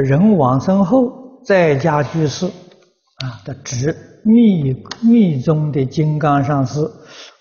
[0.00, 6.80] 人往生后，在家居士啊的职密密宗的金刚上师，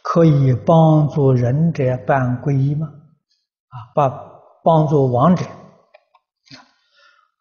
[0.02, 2.88] 可以帮助人者办皈依吗？
[2.88, 4.32] 啊，帮
[4.64, 5.46] 帮助亡者。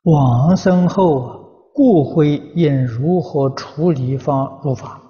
[0.02, 1.38] 往生后啊，
[1.74, 5.00] 骨灰应如何处理方入法？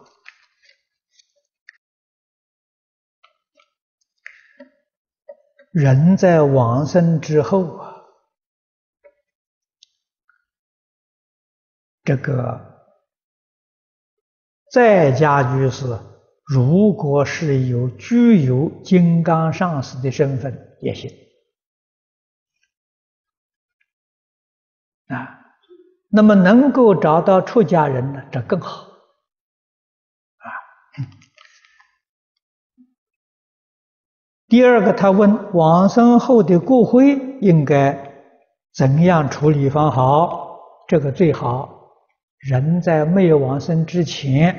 [5.72, 7.93] 人在往生之后啊，
[12.04, 12.60] 这个
[14.70, 15.86] 在家居士
[16.44, 21.10] 如果是有具有金刚上师的身份也行
[25.06, 25.40] 啊，
[26.10, 28.82] 那么能够找到出家人呢，这更好
[30.36, 30.48] 啊。
[34.48, 38.12] 第二个，他问往生后的骨灰应该
[38.74, 40.42] 怎样处理方好？
[40.86, 41.73] 这个最好
[42.44, 44.54] 人在没有往生之前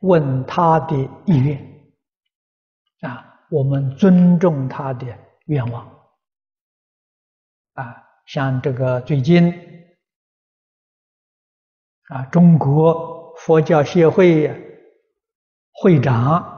[0.00, 1.58] 问他的意愿
[3.00, 5.06] 啊，我们尊重他的
[5.46, 5.86] 愿望
[7.74, 8.02] 啊。
[8.26, 9.52] 像这个最近
[12.08, 14.50] 啊，中国佛教协会
[15.72, 16.54] 会长。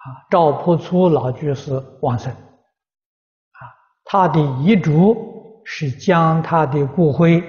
[0.00, 3.60] 啊，赵朴初老居士往生，啊，
[4.04, 7.42] 他的遗嘱是将他的骨灰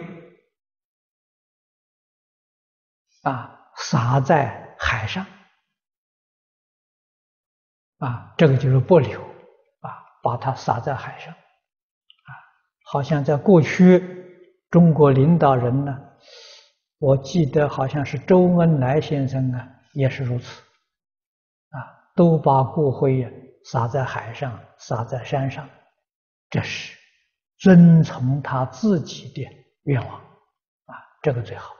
[3.22, 5.26] 啊撒在海上，
[7.98, 9.22] 啊，这个就是不留，
[9.80, 12.30] 啊，把它撒在海上，啊，
[12.84, 14.04] 好像在过去
[14.70, 15.98] 中国领导人呢，
[16.98, 20.62] 我记得好像是周恩来先生啊，也是如此。
[21.70, 21.78] 啊
[22.16, 23.30] 都把骨灰呀
[23.64, 25.70] 撒在海上，撒在山上，
[26.50, 26.98] 这是
[27.58, 29.50] 遵从他自己的
[29.84, 31.79] 愿望啊，这个最好。